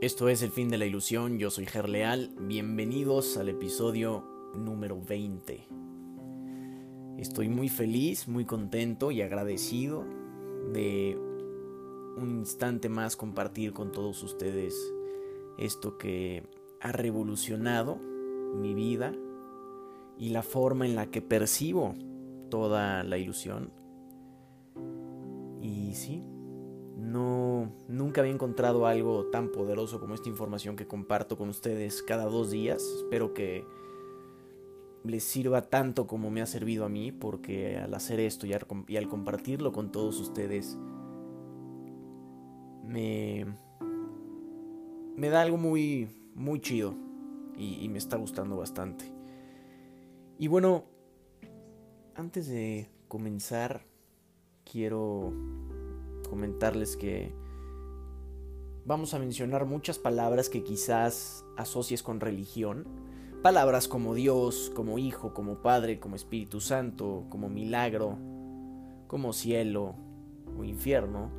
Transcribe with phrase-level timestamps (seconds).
[0.00, 4.22] Esto es El fin de la ilusión, yo soy Gerleal, bienvenidos al episodio
[4.54, 5.66] número 20.
[7.18, 10.04] Estoy muy feliz, muy contento y agradecido
[10.72, 11.18] de
[12.16, 14.76] un instante más compartir con todos ustedes
[15.58, 16.44] esto que
[16.80, 19.12] ha revolucionado mi vida
[20.16, 21.96] y la forma en la que percibo
[22.50, 23.72] toda la ilusión.
[25.60, 26.22] Y sí,
[26.98, 32.24] no, nunca había encontrado algo tan poderoso como esta información que comparto con ustedes cada
[32.24, 32.82] dos días.
[32.82, 33.64] Espero que
[35.04, 39.08] les sirva tanto como me ha servido a mí, porque al hacer esto y al,
[39.08, 40.76] compartirlo con todos ustedes,
[42.84, 43.46] me,
[45.16, 46.96] me da algo muy, muy chido
[47.56, 49.04] y, me está gustando bastante.
[50.36, 50.84] Y bueno,
[52.16, 53.86] antes de comenzar,
[54.64, 55.32] quiero
[56.28, 57.32] comentarles que
[58.88, 62.86] vamos a mencionar muchas palabras que quizás asocies con religión.
[63.42, 68.16] Palabras como Dios, como Hijo, como Padre, como Espíritu Santo, como milagro,
[69.06, 69.94] como cielo
[70.58, 71.30] o infierno.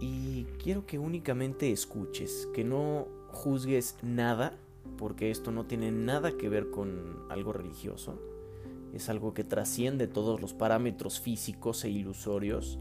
[0.00, 4.58] Y quiero que únicamente escuches, que no juzgues nada,
[4.98, 8.18] porque esto no tiene nada que ver con algo religioso.
[8.92, 12.78] Es algo que trasciende todos los parámetros físicos e ilusorios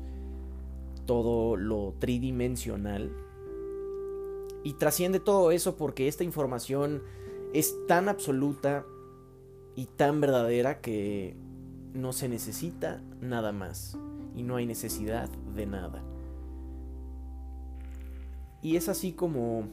[1.06, 3.12] todo lo tridimensional.
[4.64, 7.04] Y trasciende todo eso porque esta información
[7.54, 8.86] es tan absoluta
[9.76, 11.36] y tan verdadera que
[11.94, 13.98] no se necesita nada más
[14.36, 16.04] y no hay necesidad de nada.
[18.62, 19.68] Y es así como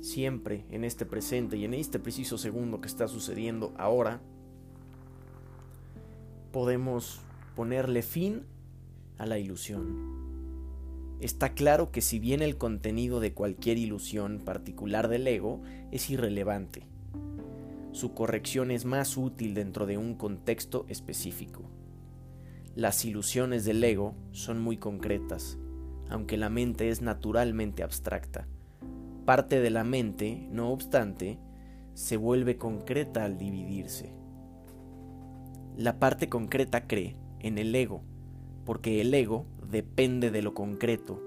[0.00, 4.20] siempre en este presente y en este preciso segundo que está sucediendo ahora,
[6.52, 7.20] podemos
[7.54, 8.42] ponerle fin
[9.18, 10.25] a la ilusión.
[11.20, 16.86] Está claro que si bien el contenido de cualquier ilusión particular del ego es irrelevante,
[17.92, 21.70] su corrección es más útil dentro de un contexto específico.
[22.74, 25.56] Las ilusiones del ego son muy concretas,
[26.10, 28.46] aunque la mente es naturalmente abstracta.
[29.24, 31.38] Parte de la mente, no obstante,
[31.94, 34.12] se vuelve concreta al dividirse.
[35.78, 38.02] La parte concreta cree en el ego,
[38.66, 41.20] porque el ego depende de lo concreto.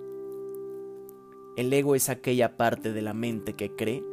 [1.56, 4.04] El ego es aquella parte de la mente que cree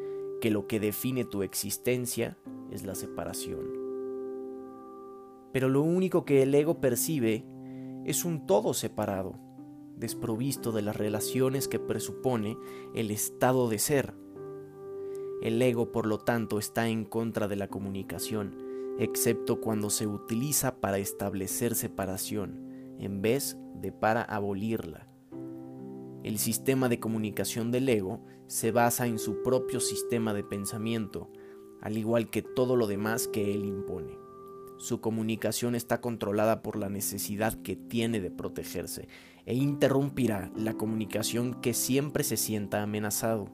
[0.40, 2.36] que lo que define tu existencia
[2.70, 3.86] es la separación.
[5.52, 7.44] Pero lo único que el ego percibe
[8.04, 9.38] es un todo separado,
[9.96, 12.58] desprovisto de las relaciones que presupone
[12.94, 14.14] el estado de ser.
[15.40, 18.56] El ego, por lo tanto, está en contra de la comunicación,
[18.98, 22.65] excepto cuando se utiliza para establecer separación,
[22.98, 25.08] en vez de para abolirla.
[26.22, 31.30] El sistema de comunicación del ego se basa en su propio sistema de pensamiento,
[31.80, 34.18] al igual que todo lo demás que él impone.
[34.78, 39.08] Su comunicación está controlada por la necesidad que tiene de protegerse
[39.46, 43.48] e interrumpirá la comunicación que siempre se sienta amenazado.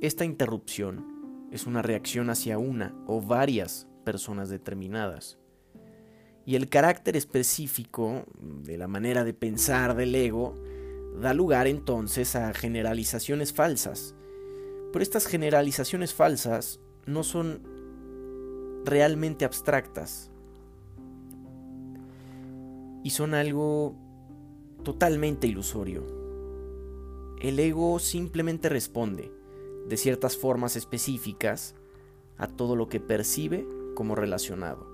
[0.00, 5.38] Esta interrupción es una reacción hacia una o varias personas determinadas.
[6.44, 10.54] Y el carácter específico de la manera de pensar del ego
[11.20, 14.14] da lugar entonces a generalizaciones falsas.
[14.92, 17.62] Pero estas generalizaciones falsas no son
[18.84, 20.30] realmente abstractas.
[23.04, 23.96] Y son algo
[24.82, 26.04] totalmente ilusorio.
[27.40, 29.32] El ego simplemente responde,
[29.88, 31.74] de ciertas formas específicas,
[32.38, 34.91] a todo lo que percibe como relacionado.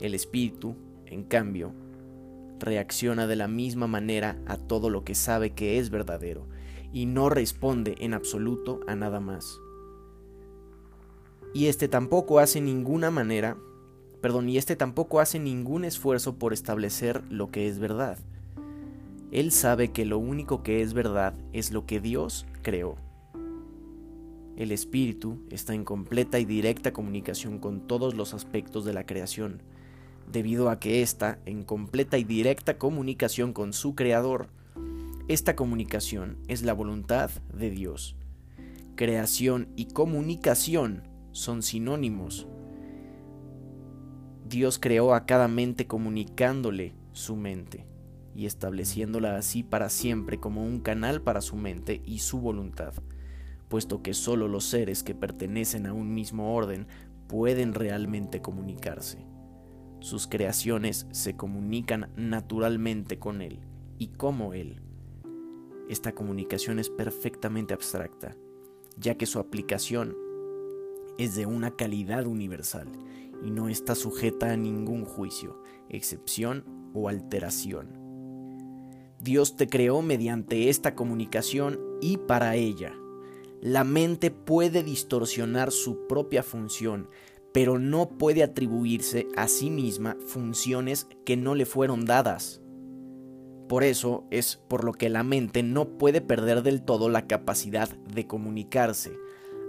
[0.00, 0.76] El espíritu,
[1.06, 1.72] en cambio,
[2.60, 6.46] reacciona de la misma manera a todo lo que sabe que es verdadero
[6.92, 9.60] y no responde en absoluto a nada más.
[11.54, 13.56] Y este tampoco hace ninguna manera,
[14.20, 18.18] perdón, y este tampoco hace ningún esfuerzo por establecer lo que es verdad.
[19.30, 22.96] Él sabe que lo único que es verdad es lo que Dios creó.
[24.56, 29.62] El espíritu está en completa y directa comunicación con todos los aspectos de la creación,
[30.30, 34.48] debido a que está en completa y directa comunicación con su Creador.
[35.28, 38.16] Esta comunicación es la voluntad de Dios.
[38.94, 41.02] Creación y comunicación
[41.32, 42.46] son sinónimos.
[44.48, 47.86] Dios creó a cada mente comunicándole su mente
[48.34, 52.94] y estableciéndola así para siempre como un canal para su mente y su voluntad,
[53.68, 56.86] puesto que solo los seres que pertenecen a un mismo orden
[57.26, 59.26] pueden realmente comunicarse.
[60.00, 63.60] Sus creaciones se comunican naturalmente con Él
[63.98, 64.80] y como Él.
[65.88, 68.36] esta comunicación es perfectamente abstracta,
[68.98, 70.14] ya que su aplicación
[71.16, 72.88] es de una calidad universal
[73.42, 78.08] y no está sujeta a ningún juicio, excepción o alteración.
[79.20, 82.94] Dios te creó mediante esta comunicación y para ella.
[83.60, 87.08] La mente puede distorsionar su propia función,
[87.52, 92.60] pero no puede atribuirse a sí misma funciones que no le fueron dadas.
[93.68, 97.88] Por eso es por lo que la mente no puede perder del todo la capacidad
[97.88, 99.12] de comunicarse,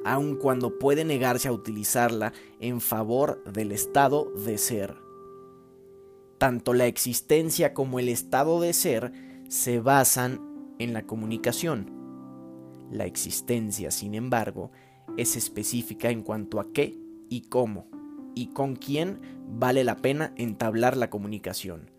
[0.06, 4.96] aun cuando puede negarse a utilizarla en favor del estado de ser.
[6.38, 9.12] Tanto la existencia como el estado de ser
[9.50, 11.92] se basan en la comunicación.
[12.90, 14.72] La existencia, sin embargo,
[15.18, 16.98] es específica en cuanto a qué
[17.30, 17.88] y cómo
[18.36, 21.92] y con quién vale la pena entablar la comunicación.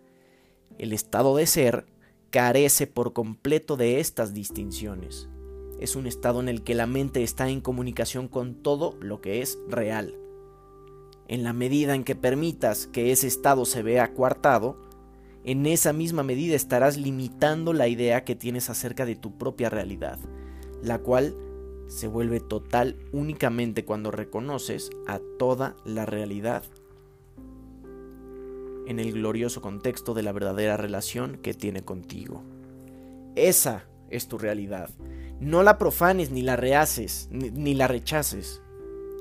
[0.78, 1.86] El estado de ser
[2.30, 5.28] carece por completo de estas distinciones.
[5.80, 9.42] Es un estado en el que la mente está en comunicación con todo lo que
[9.42, 10.14] es real.
[11.28, 14.78] En la medida en que permitas que ese estado se vea coartado,
[15.44, 20.18] en esa misma medida estarás limitando la idea que tienes acerca de tu propia realidad,
[20.82, 21.34] la cual
[21.90, 26.62] se vuelve total únicamente cuando reconoces a toda la realidad
[28.86, 32.42] en el glorioso contexto de la verdadera relación que tiene contigo.
[33.34, 34.90] Esa es tu realidad.
[35.40, 38.62] No la profanes ni la rehaces, ni, la rechaces.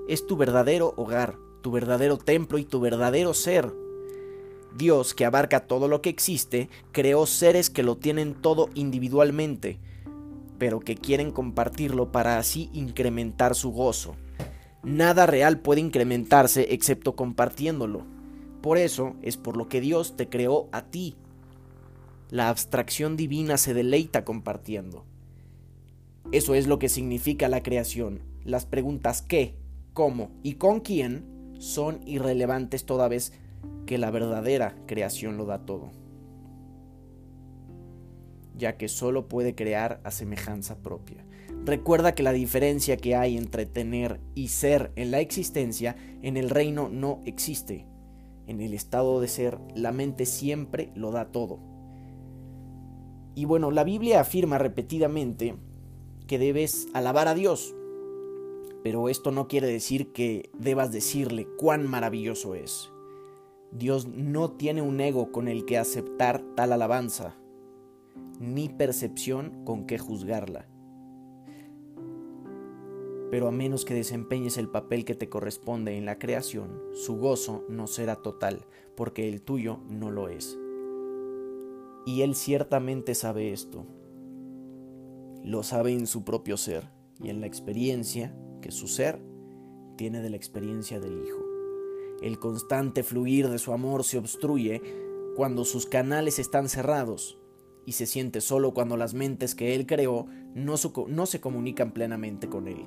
[0.07, 3.71] Es tu verdadero hogar, tu verdadero templo y tu verdadero ser.
[4.75, 9.79] Dios, que abarca todo lo que existe, creó seres que lo tienen todo individualmente,
[10.59, 14.15] pero que quieren compartirlo para así incrementar su gozo.
[14.83, 18.05] Nada real puede incrementarse excepto compartiéndolo.
[18.61, 21.15] Por eso es por lo que Dios te creó a ti.
[22.29, 25.05] La abstracción divina se deleita compartiendo.
[26.31, 28.21] Eso es lo que significa la creación.
[28.43, 29.55] Las preguntas qué,
[29.93, 33.33] cómo y con quién son irrelevantes toda vez
[33.85, 35.91] que la verdadera creación lo da todo,
[38.59, 41.25] ya que solo puede crear a semejanza propia.
[41.65, 46.51] Recuerda que la diferencia que hay entre tener y ser en la existencia en el
[46.51, 47.87] reino no existe
[48.49, 51.59] en el estado de ser, la mente siempre lo da todo.
[53.35, 55.55] Y bueno, la Biblia afirma repetidamente
[56.25, 57.75] que debes alabar a Dios,
[58.83, 62.89] pero esto no quiere decir que debas decirle cuán maravilloso es.
[63.71, 67.35] Dios no tiene un ego con el que aceptar tal alabanza,
[68.39, 70.67] ni percepción con que juzgarla
[73.31, 77.63] pero a menos que desempeñes el papel que te corresponde en la creación, su gozo
[77.69, 80.57] no será total, porque el tuyo no lo es.
[82.05, 83.85] Y él ciertamente sabe esto.
[85.43, 86.89] Lo sabe en su propio ser
[87.21, 89.21] y en la experiencia que su ser
[89.95, 91.39] tiene de la experiencia del Hijo.
[92.21, 94.81] El constante fluir de su amor se obstruye
[95.35, 97.37] cuando sus canales están cerrados
[97.85, 100.75] y se siente solo cuando las mentes que Él creó no,
[101.07, 102.85] no se comunican plenamente con Él.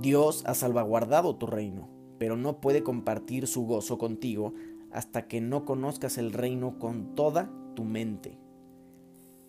[0.00, 1.88] Dios ha salvaguardado tu reino,
[2.18, 4.54] pero no puede compartir su gozo contigo
[4.92, 8.38] hasta que no conozcas el reino con toda tu mente.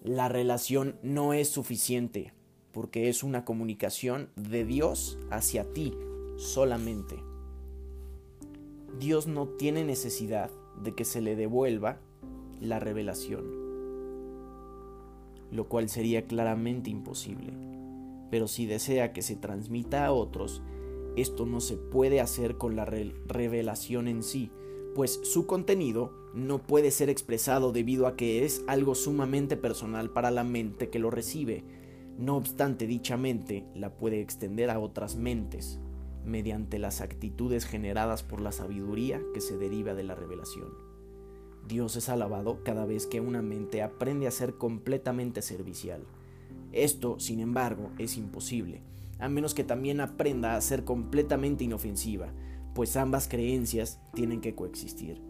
[0.04, 2.34] La relación no es suficiente
[2.72, 5.94] porque es una comunicación de Dios hacia ti
[6.38, 7.24] solamente.
[9.00, 10.50] Dios no tiene necesidad
[10.82, 12.00] de que se le devuelva
[12.60, 13.46] la revelación,
[15.52, 17.72] lo cual sería claramente imposible
[18.32, 20.64] pero si desea que se transmita a otros,
[21.18, 24.50] esto no se puede hacer con la revelación en sí,
[24.96, 30.32] pues su contenido no puede ser expresado debido a que es algo sumamente personal para
[30.32, 31.66] la mente que lo recibe.
[32.18, 35.80] No obstante, dicha mente la puede extender a otras mentes,
[36.24, 40.91] mediante las actitudes generadas por la sabiduría que se deriva de la revelación.
[41.68, 46.04] Dios es alabado cada vez que una mente aprende a ser completamente servicial.
[46.72, 48.82] Esto, sin embargo, es imposible,
[49.20, 52.34] a menos que también aprenda a ser completamente inofensiva,
[52.74, 55.22] pues ambas creencias tienen que coexistir.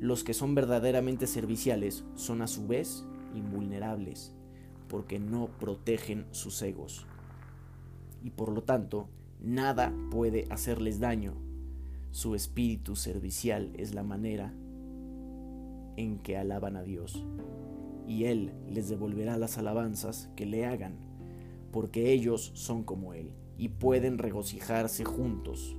[0.00, 4.34] Los que son verdaderamente serviciales son a su vez invulnerables,
[4.88, 7.06] porque no protegen sus egos.
[8.22, 9.08] Y por lo tanto,
[9.40, 11.34] nada puede hacerles daño.
[12.10, 14.52] Su espíritu servicial es la manera
[15.96, 17.24] en que alaban a Dios
[18.06, 20.96] y Él les devolverá las alabanzas que le hagan,
[21.70, 25.76] porque ellos son como Él y pueden regocijarse juntos.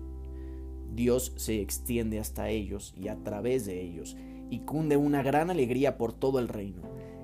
[0.94, 4.16] Dios se extiende hasta ellos y a través de ellos,
[4.50, 6.82] y cunde una gran alegría por todo el reino.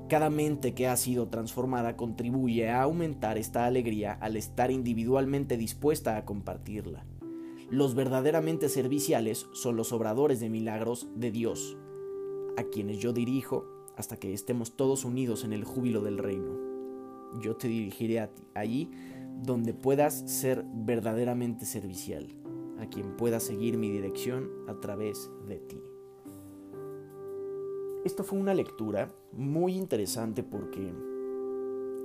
[0.07, 6.17] Cada mente que ha sido transformada contribuye a aumentar esta alegría al estar individualmente dispuesta
[6.17, 7.05] a compartirla.
[7.69, 11.77] Los verdaderamente serviciales son los obradores de milagros de Dios,
[12.59, 16.57] a quienes yo dirijo hasta que estemos todos unidos en el júbilo del reino.
[17.41, 18.91] Yo te dirigiré a ti, allí
[19.43, 22.27] donde puedas ser verdaderamente servicial,
[22.79, 25.81] a quien pueda seguir mi dirección a través de ti.
[28.03, 30.93] Esto fue una lectura muy interesante porque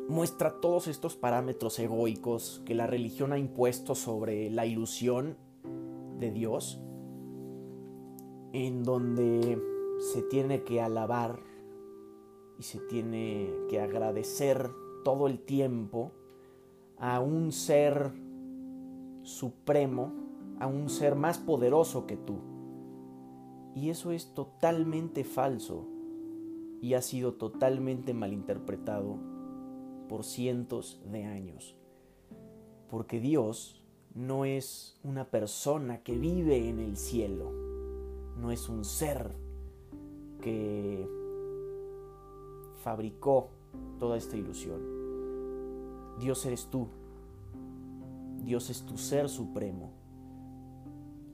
[0.09, 5.37] muestra todos estos parámetros egoicos que la religión ha impuesto sobre la ilusión
[6.21, 6.81] de Dios,
[8.53, 9.74] en donde
[10.05, 11.41] se tiene que alabar
[12.59, 14.71] y se tiene que agradecer
[15.03, 16.13] todo el tiempo
[16.99, 18.13] a un ser
[19.23, 20.13] supremo,
[20.61, 22.37] a un ser más poderoso que tú.
[23.75, 25.89] Y eso es totalmente falso
[26.83, 29.17] y ha sido totalmente malinterpretado
[30.09, 31.77] por cientos de años.
[32.91, 33.83] Porque Dios
[34.15, 37.51] no es una persona que vive en el cielo,
[38.37, 39.44] no es un ser
[40.45, 41.09] que
[42.83, 43.49] fabricó
[43.99, 44.79] toda esta ilusión.
[46.21, 46.87] Dios eres tú.
[48.45, 49.91] Dios es tu ser supremo.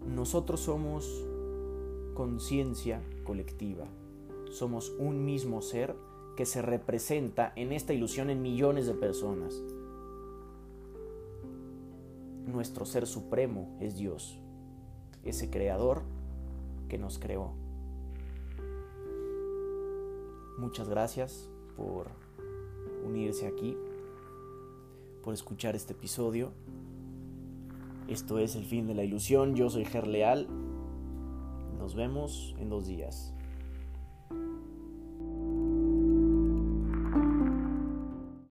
[0.06, 1.26] Nosotros somos
[2.14, 3.86] conciencia colectiva.
[4.52, 5.96] Somos un mismo ser
[6.36, 9.60] que se representa en esta ilusión en millones de personas.
[12.46, 14.38] Nuestro ser supremo es Dios,
[15.24, 16.02] ese creador
[16.88, 17.69] que nos creó.
[20.60, 22.10] Muchas gracias por
[23.02, 23.78] unirse aquí,
[25.24, 26.52] por escuchar este episodio.
[28.08, 29.56] Esto es El fin de la ilusión.
[29.56, 30.48] Yo soy Ger Leal.
[31.78, 33.32] Nos vemos en dos días.